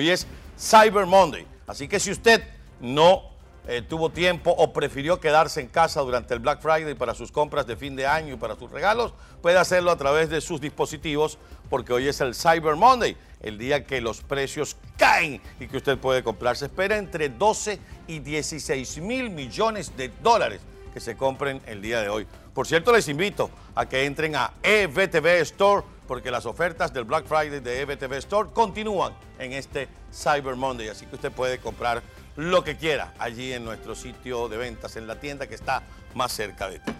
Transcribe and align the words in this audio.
Hoy 0.00 0.08
es 0.08 0.26
Cyber 0.58 1.04
Monday. 1.04 1.46
Así 1.66 1.86
que 1.86 2.00
si 2.00 2.10
usted 2.10 2.42
no 2.80 3.20
eh, 3.68 3.82
tuvo 3.86 4.08
tiempo 4.08 4.50
o 4.50 4.72
prefirió 4.72 5.20
quedarse 5.20 5.60
en 5.60 5.66
casa 5.66 6.00
durante 6.00 6.32
el 6.32 6.40
Black 6.40 6.62
Friday 6.62 6.94
para 6.94 7.14
sus 7.14 7.30
compras 7.30 7.66
de 7.66 7.76
fin 7.76 7.94
de 7.96 8.06
año 8.06 8.32
y 8.32 8.36
para 8.38 8.56
sus 8.56 8.70
regalos, 8.70 9.12
puede 9.42 9.58
hacerlo 9.58 9.90
a 9.90 9.96
través 9.96 10.30
de 10.30 10.40
sus 10.40 10.58
dispositivos 10.58 11.36
porque 11.68 11.92
hoy 11.92 12.08
es 12.08 12.18
el 12.22 12.34
Cyber 12.34 12.76
Monday, 12.76 13.14
el 13.42 13.58
día 13.58 13.84
que 13.84 14.00
los 14.00 14.22
precios 14.22 14.74
caen 14.96 15.42
y 15.60 15.66
que 15.66 15.76
usted 15.76 15.98
puede 15.98 16.22
comprar. 16.22 16.56
Se 16.56 16.64
espera 16.64 16.96
entre 16.96 17.28
12 17.28 17.78
y 18.06 18.20
16 18.20 19.02
mil 19.02 19.28
millones 19.28 19.94
de 19.98 20.10
dólares 20.22 20.62
que 20.94 21.00
se 21.00 21.14
compren 21.14 21.60
el 21.66 21.82
día 21.82 22.00
de 22.00 22.08
hoy. 22.08 22.26
Por 22.54 22.66
cierto, 22.66 22.90
les 22.90 23.06
invito 23.06 23.50
a 23.74 23.86
que 23.86 24.06
entren 24.06 24.34
a 24.34 24.54
EBTV 24.62 25.26
Store 25.42 25.84
porque 26.10 26.32
las 26.32 26.44
ofertas 26.44 26.92
del 26.92 27.04
Black 27.04 27.24
Friday 27.24 27.60
de 27.60 27.82
EBTV 27.82 28.14
Store 28.14 28.50
continúan 28.52 29.12
en 29.38 29.52
este 29.52 29.86
Cyber 30.12 30.56
Monday, 30.56 30.88
así 30.88 31.06
que 31.06 31.14
usted 31.14 31.30
puede 31.30 31.60
comprar 31.60 32.02
lo 32.34 32.64
que 32.64 32.76
quiera 32.76 33.14
allí 33.16 33.52
en 33.52 33.64
nuestro 33.64 33.94
sitio 33.94 34.48
de 34.48 34.56
ventas, 34.56 34.96
en 34.96 35.06
la 35.06 35.20
tienda 35.20 35.46
que 35.46 35.54
está 35.54 35.84
más 36.14 36.32
cerca 36.32 36.68
de 36.68 36.80
ti. 36.80 36.92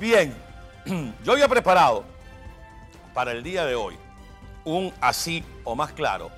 Bien, 0.00 0.34
yo 1.24 1.32
había 1.32 1.46
preparado 1.46 2.02
para 3.14 3.30
el 3.30 3.44
día 3.44 3.64
de 3.66 3.76
hoy 3.76 3.96
un 4.64 4.92
así 5.00 5.44
o 5.62 5.76
más 5.76 5.92
claro 5.92 6.32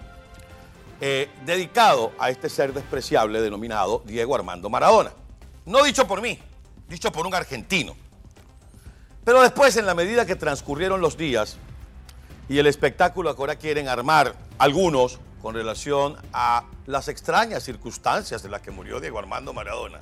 eh, 1.00 1.30
dedicado 1.46 2.12
a 2.18 2.28
este 2.28 2.50
ser 2.50 2.74
despreciable 2.74 3.40
denominado 3.40 4.02
Diego 4.04 4.34
Armando 4.34 4.68
Maradona. 4.68 5.12
No 5.64 5.82
dicho 5.82 6.06
por 6.06 6.20
mí, 6.20 6.38
dicho 6.90 7.10
por 7.10 7.26
un 7.26 7.34
argentino. 7.34 7.96
Pero 9.24 9.40
después, 9.40 9.76
en 9.76 9.86
la 9.86 9.94
medida 9.94 10.26
que 10.26 10.36
transcurrieron 10.36 11.00
los 11.00 11.16
días 11.16 11.56
y 12.48 12.58
el 12.58 12.66
espectáculo 12.66 13.34
que 13.34 13.40
ahora 13.40 13.56
quieren 13.56 13.88
armar 13.88 14.34
algunos 14.58 15.18
con 15.40 15.54
relación 15.54 16.16
a 16.32 16.64
las 16.86 17.08
extrañas 17.08 17.62
circunstancias 17.62 18.42
de 18.42 18.50
las 18.50 18.60
que 18.60 18.70
murió 18.70 19.00
Diego 19.00 19.18
Armando 19.18 19.54
Maradona. 19.54 20.00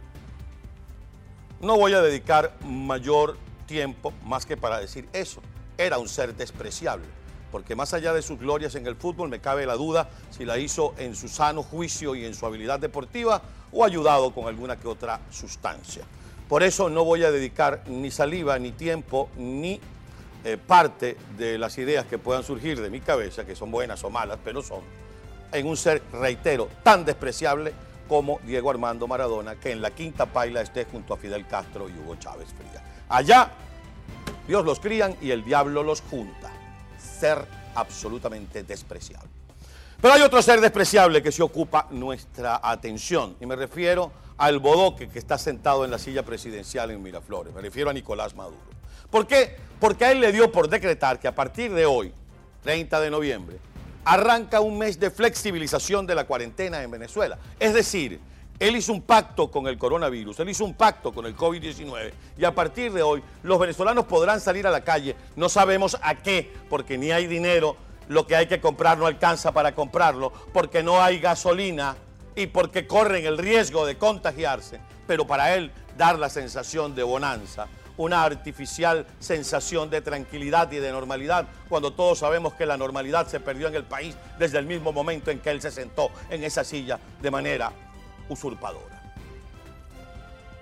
No 1.61 1.77
voy 1.77 1.93
a 1.95 2.03
dedicar 2.03 2.57
mayor 2.67 3.37
tiempo 3.67 4.13
más 4.25 4.45
que 4.45 4.57
para 4.57 4.81
decir 4.81 5.09
eso. 5.13 5.41
Era 5.79 5.99
un 5.99 6.09
ser 6.09 6.35
despreciable, 6.35 7.07
porque 7.53 7.77
más 7.77 7.95
allá 7.95 8.13
de 8.13 8.23
sus 8.23 8.41
glorias 8.41 8.75
en 8.75 8.89
el 8.89 8.97
fútbol 8.97 9.29
me 9.29 9.41
cabe 9.41 9.67
la 9.67 9.75
duda 9.75 10.09
si 10.31 10.45
la 10.45 10.59
hizo 10.59 10.95
en 10.99 11.15
su 11.15 11.29
sano 11.29 11.63
juicio 11.63 12.17
y 12.17 12.25
en 12.25 12.35
su 12.35 12.45
habilidad 12.45 12.81
deportiva 12.81 13.41
o 13.71 13.85
ayudado 13.85 14.35
con 14.35 14.49
alguna 14.49 14.77
que 14.77 14.89
otra 14.89 15.21
sustancia. 15.31 16.05
Por 16.53 16.63
eso 16.63 16.91
no 16.91 17.03
voy 17.03 17.25
a 17.25 17.31
dedicar 17.31 17.83
ni 17.87 18.11
saliva, 18.11 18.59
ni 18.59 18.73
tiempo, 18.73 19.31
ni 19.39 19.81
eh, 20.45 20.59
parte 20.59 21.17
de 21.39 21.57
las 21.57 21.79
ideas 21.79 22.05
que 22.05 22.19
puedan 22.19 22.43
surgir 22.43 22.79
de 22.83 22.91
mi 22.91 23.01
cabeza, 23.01 23.47
que 23.47 23.57
son 23.57 23.71
buenas 23.71 24.05
o 24.05 24.11
malas, 24.11 24.39
pero 24.45 24.61
son 24.61 24.81
en 25.51 25.67
un 25.67 25.79
ser, 25.79 26.03
reitero, 26.13 26.69
tan 26.83 27.07
despreciable 27.07 27.73
como 28.07 28.39
Diego 28.45 28.69
Armando 28.69 29.09
Maradona, 29.09 29.55
que 29.55 29.71
en 29.73 29.81
la 29.81 29.93
quinta 29.93 30.27
paila 30.27 30.61
esté 30.61 30.85
junto 30.85 31.15
a 31.15 31.17
Fidel 31.17 31.47
Castro 31.47 31.89
y 31.89 31.93
Hugo 31.95 32.17
Chávez 32.17 32.49
Fría. 32.49 32.85
Allá, 33.09 33.51
Dios 34.47 34.63
los 34.63 34.79
crían 34.79 35.17
y 35.23 35.31
el 35.31 35.43
diablo 35.45 35.83
los 35.83 36.03
junta. 36.03 36.51
Ser 36.99 37.47
absolutamente 37.75 38.63
despreciable. 38.63 39.31
Pero 40.03 40.13
hay 40.13 40.21
otro 40.21 40.43
ser 40.43 40.61
despreciable 40.61 41.23
que 41.23 41.33
se 41.33 41.43
ocupa 41.43 41.87
nuestra 41.93 42.61
atención, 42.63 43.37
y 43.41 43.47
me 43.47 43.57
refiero 43.57 44.13
al 44.43 44.59
bodoque 44.59 45.09
que 45.09 45.21
está 45.21 45.39
sentado 45.39 45.85
en 45.85 45.93
la 45.93 46.01
silla 46.01 46.25
presidencial 46.25 46.91
en 46.91 47.01
Miraflores. 47.01 47.55
Me 47.55 47.61
refiero 47.61 47.91
a 47.91 47.93
Nicolás 47.93 48.35
Maduro. 48.35 48.59
¿Por 49.09 49.25
qué? 49.25 49.55
Porque 49.79 50.05
a 50.05 50.11
él 50.11 50.19
le 50.19 50.33
dio 50.33 50.51
por 50.51 50.69
decretar 50.69 51.21
que 51.21 51.29
a 51.29 51.35
partir 51.35 51.73
de 51.73 51.87
hoy, 51.87 52.13
30 52.65 53.01
de 53.03 53.09
noviembre, 53.09 53.59
arranca 54.05 54.61
un 54.61 54.79
mes 54.79 54.99
de 54.99 55.13
flexibilización 55.13 56.09
de 56.09 56.17
la 56.17 56.25
cuarentena 56.25 56.83
en 56.83 56.91
Venezuela. 56.91 57.39
Es 57.61 57.73
decir, 57.73 58.19
él 58.59 58.75
hizo 58.75 58.93
un 58.93 59.03
pacto 59.03 59.49
con 59.49 59.69
el 59.69 59.79
coronavirus, 59.79 60.41
él 60.41 60.49
hizo 60.49 60.65
un 60.65 60.75
pacto 60.75 61.13
con 61.13 61.25
el 61.25 61.37
COVID-19 61.37 62.11
y 62.37 62.45
a 62.45 62.53
partir 62.53 62.93
de 62.93 63.03
hoy 63.03 63.23
los 63.45 63.61
venezolanos 63.61 64.07
podrán 64.07 64.41
salir 64.41 64.67
a 64.67 64.73
la 64.73 64.83
calle, 64.83 65.15
no 65.37 65.49
sabemos 65.49 65.97
a 66.03 66.17
qué, 66.17 66.53
porque 66.69 66.99
ni 66.99 67.13
hay 67.13 67.29
dinero, 67.29 67.77
lo 68.09 68.27
que 68.27 68.35
hay 68.35 68.49
que 68.49 68.61
comprar 68.61 68.99
no 68.99 69.07
alcanza 69.07 69.53
para 69.53 69.73
comprarlo, 69.73 70.33
porque 70.53 70.83
no 70.83 71.01
hay 71.01 71.21
gasolina 71.21 71.95
y 72.35 72.47
porque 72.47 72.87
corren 72.87 73.27
el 73.27 73.39
riesgo 73.39 73.87
de 73.87 73.99
contagiarse, 73.99 74.81
pero 75.07 75.27
para 75.27 75.55
él 75.55 75.71
dar 75.97 76.19
la 76.19 76.29
sensación 76.29 76.95
de 76.95 77.03
bonanza 77.03 77.69
una 77.97 78.25
artificial 78.25 79.07
sensación 79.19 79.91
de 79.91 80.01
tranquilidad 80.01 80.71
y 80.73 80.77
de 80.77 80.91
normalidad, 80.93 81.47
cuando 81.69 81.93
todos 81.93 82.19
sabemos 82.19 82.55
que 82.55 82.67
la 82.67 82.77
normalidad 82.77 83.27
se 83.27 83.41
perdió 83.41 83.69
en 83.69 83.75
el 83.75 83.85
país 83.85 84.17
desde 84.39 84.59
el 84.59 84.67
mismo 84.67 84.93
momento 84.93 85.31
en 85.31 85.41
que 85.41 85.51
él 85.51 85.61
se 85.61 85.71
sentó 85.71 86.11
en 86.31 86.43
esa 86.45 86.65
silla 86.65 86.99
de 87.21 87.31
manera 87.31 87.73
usurpadora. 88.29 89.03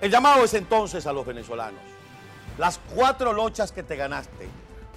El 0.00 0.10
llamado 0.10 0.44
es 0.44 0.54
entonces 0.54 1.06
a 1.06 1.12
los 1.12 1.26
venezolanos. 1.26 1.80
Las 2.58 2.80
cuatro 2.94 3.32
lochas 3.32 3.70
que 3.70 3.82
te 3.82 3.96
ganaste 3.96 4.48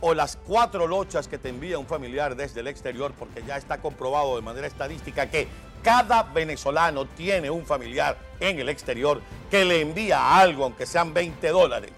o 0.01 0.13
las 0.13 0.35
cuatro 0.35 0.87
lochas 0.87 1.27
que 1.27 1.37
te 1.37 1.49
envía 1.49 1.77
un 1.77 1.85
familiar 1.85 2.35
desde 2.35 2.59
el 2.59 2.67
exterior, 2.67 3.13
porque 3.17 3.43
ya 3.45 3.57
está 3.57 3.77
comprobado 3.77 4.35
de 4.35 4.41
manera 4.41 4.67
estadística 4.67 5.29
que 5.29 5.47
cada 5.83 6.23
venezolano 6.23 7.05
tiene 7.05 7.49
un 7.49 7.65
familiar 7.65 8.17
en 8.39 8.59
el 8.59 8.69
exterior 8.69 9.21
que 9.51 9.65
le 9.65 9.81
envía 9.81 10.37
algo, 10.37 10.63
aunque 10.63 10.85
sean 10.85 11.13
20 11.13 11.49
dólares, 11.49 11.91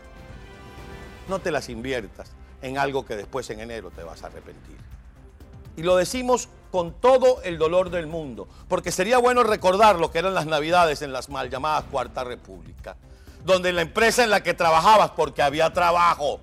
no 1.27 1.39
te 1.39 1.51
las 1.51 1.69
inviertas 1.69 2.31
en 2.61 2.77
algo 2.77 3.05
que 3.05 3.15
después 3.15 3.49
en 3.49 3.59
enero 3.59 3.91
te 3.91 4.03
vas 4.03 4.23
a 4.23 4.27
arrepentir. 4.27 4.77
Y 5.77 5.83
lo 5.83 5.95
decimos 5.95 6.49
con 6.71 6.93
todo 6.93 7.41
el 7.43 7.57
dolor 7.57 7.89
del 7.89 8.07
mundo, 8.07 8.47
porque 8.67 8.91
sería 8.91 9.17
bueno 9.17 9.43
recordar 9.43 9.97
lo 9.97 10.11
que 10.11 10.19
eran 10.19 10.33
las 10.33 10.45
navidades 10.45 11.01
en 11.01 11.13
las 11.13 11.29
mal 11.29 11.49
llamadas 11.49 11.85
Cuarta 11.85 12.23
República, 12.23 12.95
donde 13.45 13.71
la 13.71 13.81
empresa 13.81 14.23
en 14.23 14.29
la 14.29 14.41
que 14.41 14.53
trabajabas, 14.53 15.11
porque 15.11 15.41
había 15.41 15.71
trabajo, 15.71 16.39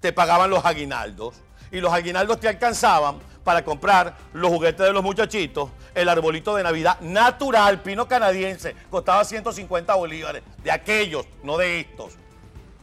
te 0.00 0.12
pagaban 0.12 0.50
los 0.50 0.64
aguinaldos, 0.64 1.36
y 1.70 1.80
los 1.80 1.92
aguinaldos 1.92 2.40
te 2.40 2.48
alcanzaban 2.48 3.18
para 3.44 3.64
comprar 3.64 4.16
los 4.32 4.50
juguetes 4.50 4.86
de 4.86 4.92
los 4.92 5.02
muchachitos, 5.02 5.70
el 5.94 6.08
arbolito 6.08 6.54
de 6.54 6.62
Navidad 6.62 7.00
natural, 7.00 7.80
pino 7.82 8.06
canadiense, 8.06 8.74
costaba 8.90 9.24
150 9.24 9.94
bolívares, 9.94 10.42
de 10.62 10.70
aquellos, 10.70 11.26
no 11.42 11.56
de 11.56 11.80
estos. 11.80 12.14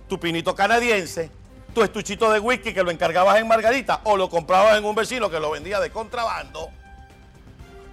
Tu 0.08 0.20
pinito 0.20 0.56
canadiense, 0.56 1.30
tu 1.74 1.84
estuchito 1.84 2.32
de 2.32 2.40
whisky 2.40 2.74
que 2.74 2.84
lo 2.84 2.92
encargabas 2.92 3.40
en 3.40 3.48
Margarita 3.48 4.02
o 4.06 4.18
lo 4.18 4.30
comprabas 4.30 4.78
en 4.78 4.86
un 4.86 4.96
vecino 4.96 5.30
que 5.30 5.40
lo 5.40 5.52
vendía 5.52 5.80
de 5.80 5.92
contrabando, 5.92 6.70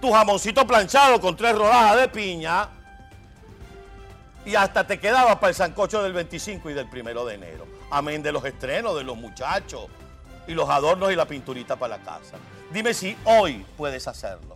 tu 0.01 0.11
jamoncito 0.11 0.65
planchado 0.65 1.19
con 1.19 1.35
tres 1.35 1.55
rodajas 1.55 1.97
de 1.97 2.07
piña 2.07 2.69
y 4.45 4.55
hasta 4.55 4.85
te 4.85 4.99
quedaba 4.99 5.39
para 5.39 5.49
el 5.49 5.55
sancocho 5.55 6.03
del 6.03 6.13
25 6.13 6.69
y 6.69 6.73
del 6.73 6.87
primero 6.87 7.25
de 7.25 7.35
enero. 7.35 7.65
Amén 7.89 8.21
de 8.21 8.31
los 8.31 8.43
estrenos, 8.45 8.95
de 8.95 9.03
los 9.03 9.17
muchachos 9.17 9.87
y 10.47 10.53
los 10.53 10.69
adornos 10.69 11.11
y 11.11 11.15
la 11.15 11.27
pinturita 11.27 11.75
para 11.75 11.97
la 11.97 12.03
casa. 12.03 12.37
Dime 12.71 12.93
si 12.93 13.15
hoy 13.25 13.65
puedes 13.77 14.07
hacerlo. 14.07 14.55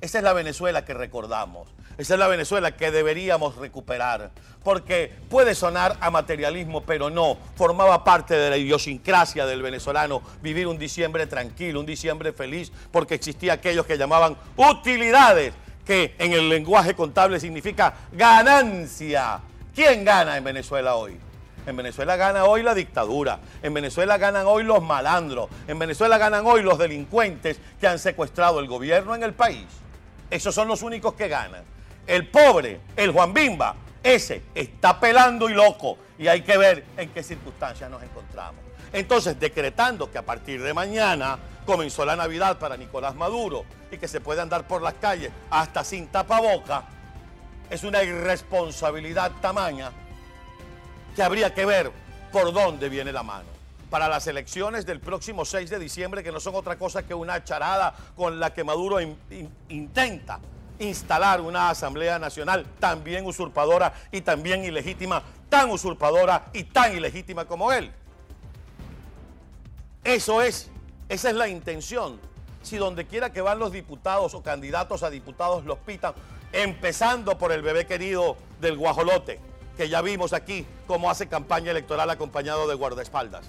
Esa 0.00 0.18
es 0.18 0.24
la 0.24 0.32
Venezuela 0.32 0.84
que 0.84 0.94
recordamos. 0.94 1.68
Esa 1.98 2.14
es 2.14 2.20
la 2.20 2.28
Venezuela 2.28 2.76
que 2.76 2.92
deberíamos 2.92 3.56
recuperar, 3.56 4.30
porque 4.62 5.12
puede 5.28 5.56
sonar 5.56 5.96
a 6.00 6.12
materialismo, 6.12 6.84
pero 6.84 7.10
no, 7.10 7.36
formaba 7.56 8.04
parte 8.04 8.34
de 8.34 8.50
la 8.50 8.56
idiosincrasia 8.56 9.46
del 9.46 9.62
venezolano 9.62 10.22
vivir 10.40 10.68
un 10.68 10.78
diciembre 10.78 11.26
tranquilo, 11.26 11.80
un 11.80 11.86
diciembre 11.86 12.32
feliz, 12.32 12.70
porque 12.92 13.16
existía 13.16 13.54
aquellos 13.54 13.84
que 13.84 13.98
llamaban 13.98 14.36
utilidades, 14.56 15.54
que 15.84 16.14
en 16.20 16.32
el 16.32 16.48
lenguaje 16.48 16.94
contable 16.94 17.40
significa 17.40 17.92
ganancia. 18.12 19.40
¿Quién 19.74 20.04
gana 20.04 20.36
en 20.36 20.44
Venezuela 20.44 20.94
hoy? 20.94 21.18
En 21.66 21.76
Venezuela 21.76 22.16
gana 22.16 22.44
hoy 22.44 22.62
la 22.62 22.74
dictadura, 22.74 23.40
en 23.62 23.74
Venezuela 23.74 24.16
ganan 24.16 24.46
hoy 24.46 24.64
los 24.64 24.82
malandros, 24.82 25.48
en 25.66 25.78
Venezuela 25.78 26.16
ganan 26.16 26.46
hoy 26.46 26.62
los 26.62 26.78
delincuentes 26.78 27.60
que 27.78 27.86
han 27.86 27.98
secuestrado 27.98 28.60
el 28.60 28.66
gobierno 28.66 29.14
en 29.14 29.22
el 29.22 29.34
país. 29.34 29.66
Esos 30.30 30.54
son 30.54 30.68
los 30.68 30.82
únicos 30.82 31.14
que 31.14 31.28
ganan. 31.28 31.62
El 32.06 32.28
pobre, 32.28 32.80
el 32.96 33.12
Juan 33.12 33.34
Bimba, 33.34 33.74
ese 34.02 34.42
está 34.54 34.98
pelando 34.98 35.50
y 35.50 35.54
loco 35.54 35.98
y 36.18 36.28
hay 36.28 36.42
que 36.42 36.56
ver 36.56 36.84
en 36.96 37.10
qué 37.10 37.22
circunstancias 37.22 37.90
nos 37.90 38.02
encontramos. 38.02 38.60
Entonces, 38.92 39.38
decretando 39.38 40.10
que 40.10 40.18
a 40.18 40.22
partir 40.24 40.62
de 40.62 40.72
mañana 40.72 41.38
comenzó 41.66 42.06
la 42.06 42.16
Navidad 42.16 42.58
para 42.58 42.76
Nicolás 42.76 43.14
Maduro 43.14 43.64
y 43.90 43.98
que 43.98 44.08
se 44.08 44.20
puede 44.20 44.40
andar 44.40 44.66
por 44.66 44.80
las 44.80 44.94
calles 44.94 45.30
hasta 45.50 45.84
sin 45.84 46.06
tapaboca, 46.06 46.84
es 47.68 47.84
una 47.84 48.02
irresponsabilidad 48.02 49.32
tamaña 49.42 49.90
que 51.14 51.22
habría 51.22 51.54
que 51.54 51.64
ver 51.64 51.90
por 52.32 52.52
dónde 52.52 52.88
viene 52.88 53.12
la 53.12 53.22
mano. 53.22 53.46
Para 53.90 54.08
las 54.08 54.26
elecciones 54.26 54.84
del 54.84 55.00
próximo 55.00 55.44
6 55.44 55.70
de 55.70 55.78
diciembre, 55.78 56.22
que 56.22 56.30
no 56.30 56.40
son 56.40 56.54
otra 56.54 56.76
cosa 56.76 57.06
que 57.06 57.14
una 57.14 57.42
charada 57.42 57.94
con 58.16 58.38
la 58.38 58.52
que 58.52 58.62
Maduro 58.64 58.98
intenta 59.68 60.40
instalar 60.78 61.40
una 61.40 61.70
Asamblea 61.70 62.18
Nacional 62.18 62.66
también 62.78 63.26
usurpadora 63.26 63.92
y 64.12 64.20
también 64.20 64.64
ilegítima, 64.64 65.22
tan 65.48 65.70
usurpadora 65.70 66.50
y 66.52 66.64
tan 66.64 66.96
ilegítima 66.96 67.46
como 67.46 67.72
él. 67.72 67.90
Eso 70.04 70.42
es, 70.42 70.70
esa 71.08 71.30
es 71.30 71.36
la 71.36 71.48
intención. 71.48 72.20
si 72.62 72.76
donde 72.76 73.06
quiera 73.06 73.32
que 73.32 73.40
van 73.40 73.58
los 73.58 73.72
diputados 73.72 74.34
o 74.34 74.42
candidatos 74.42 75.02
a 75.02 75.10
diputados 75.10 75.64
los 75.64 75.78
pitan, 75.78 76.12
empezando 76.52 77.38
por 77.38 77.52
el 77.52 77.62
bebé 77.62 77.86
querido 77.86 78.36
del 78.60 78.76
guajolote, 78.76 79.40
que 79.78 79.88
ya 79.88 80.02
vimos 80.02 80.32
aquí 80.32 80.66
cómo 80.88 81.08
hace 81.08 81.28
campaña 81.28 81.70
electoral 81.70 82.10
acompañado 82.10 82.66
de 82.66 82.74
guardaespaldas? 82.74 83.46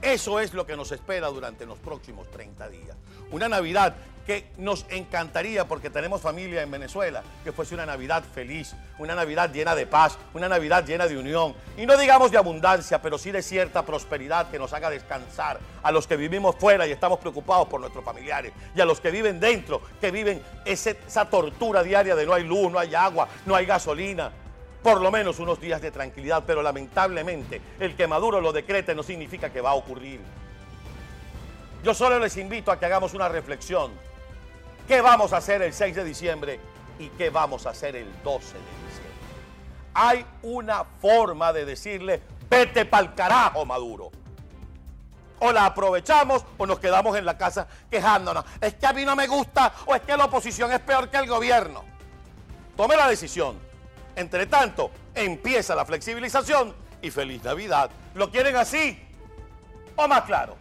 Eso 0.00 0.40
es 0.40 0.54
lo 0.54 0.66
que 0.66 0.74
nos 0.74 0.90
espera 0.90 1.28
durante 1.28 1.66
los 1.66 1.78
próximos 1.78 2.28
30 2.30 2.68
días. 2.70 2.96
Una 3.30 3.46
Navidad 3.46 3.94
que 4.26 4.46
nos 4.56 4.86
encantaría, 4.88 5.66
porque 5.66 5.90
tenemos 5.90 6.22
familia 6.22 6.62
en 6.62 6.70
Venezuela, 6.70 7.22
que 7.44 7.52
fuese 7.52 7.74
una 7.74 7.84
Navidad 7.84 8.22
feliz, 8.34 8.74
una 8.98 9.14
Navidad 9.14 9.52
llena 9.52 9.74
de 9.74 9.86
paz, 9.86 10.16
una 10.32 10.48
Navidad 10.48 10.86
llena 10.86 11.06
de 11.06 11.18
unión. 11.18 11.54
Y 11.76 11.84
no 11.84 11.96
digamos 11.98 12.30
de 12.30 12.38
abundancia, 12.38 13.02
pero 13.02 13.18
sí 13.18 13.30
de 13.30 13.42
cierta 13.42 13.84
prosperidad 13.84 14.50
que 14.50 14.58
nos 14.58 14.72
haga 14.72 14.90
descansar 14.90 15.60
a 15.82 15.92
los 15.92 16.06
que 16.06 16.16
vivimos 16.16 16.56
fuera 16.56 16.86
y 16.86 16.92
estamos 16.92 17.18
preocupados 17.18 17.68
por 17.68 17.80
nuestros 17.80 18.04
familiares, 18.04 18.52
y 18.74 18.80
a 18.80 18.86
los 18.86 19.00
que 19.00 19.10
viven 19.10 19.40
dentro, 19.40 19.82
que 20.00 20.10
viven 20.10 20.42
esa 20.64 21.28
tortura 21.28 21.82
diaria 21.82 22.16
de 22.16 22.24
no 22.24 22.32
hay 22.32 22.44
luz, 22.44 22.72
no 22.72 22.78
hay 22.78 22.94
agua, 22.94 23.28
no 23.44 23.54
hay 23.54 23.66
gasolina, 23.66 24.32
por 24.82 25.00
lo 25.00 25.10
menos 25.10 25.38
unos 25.38 25.60
días 25.60 25.80
de 25.80 25.90
tranquilidad, 25.90 26.42
pero 26.46 26.62
lamentablemente 26.62 27.60
el 27.78 27.94
que 27.94 28.06
Maduro 28.06 28.40
lo 28.40 28.52
decrete 28.52 28.94
no 28.94 29.02
significa 29.02 29.50
que 29.50 29.60
va 29.60 29.70
a 29.70 29.74
ocurrir. 29.74 30.20
Yo 31.84 31.94
solo 31.94 32.18
les 32.18 32.36
invito 32.36 32.70
a 32.70 32.78
que 32.78 32.86
hagamos 32.86 33.14
una 33.14 33.28
reflexión. 33.28 33.92
¿Qué 34.86 35.00
vamos 35.00 35.32
a 35.32 35.38
hacer 35.38 35.62
el 35.62 35.72
6 35.72 35.96
de 35.96 36.04
diciembre 36.04 36.60
y 36.98 37.08
qué 37.10 37.30
vamos 37.30 37.66
a 37.66 37.70
hacer 37.70 37.96
el 37.96 38.06
12 38.22 38.46
de 38.46 38.58
diciembre? 38.58 39.12
Hay 39.94 40.26
una 40.42 40.84
forma 40.84 41.52
de 41.52 41.64
decirle, 41.64 42.20
vete 42.50 42.84
pa'l 42.84 43.14
carajo, 43.14 43.64
Maduro. 43.64 44.10
O 45.40 45.52
la 45.52 45.66
aprovechamos 45.66 46.44
o 46.56 46.66
nos 46.66 46.78
quedamos 46.78 47.16
en 47.16 47.24
la 47.24 47.36
casa 47.36 47.66
quejándonos. 47.90 48.44
Es 48.60 48.74
que 48.74 48.86
a 48.86 48.92
mí 48.92 49.04
no 49.04 49.16
me 49.16 49.26
gusta 49.26 49.72
o 49.86 49.94
es 49.94 50.02
que 50.02 50.16
la 50.16 50.26
oposición 50.26 50.72
es 50.72 50.80
peor 50.80 51.08
que 51.08 51.16
el 51.16 51.26
gobierno. 51.26 51.84
Tome 52.76 52.96
la 52.96 53.08
decisión. 53.08 53.71
Entre 54.16 54.46
tanto, 54.46 54.90
empieza 55.14 55.74
la 55.74 55.84
flexibilización 55.84 56.74
y 57.00 57.10
feliz 57.10 57.42
Navidad. 57.42 57.90
¿Lo 58.14 58.30
quieren 58.30 58.56
así 58.56 58.98
o 59.96 60.08
más 60.08 60.22
claro? 60.22 60.56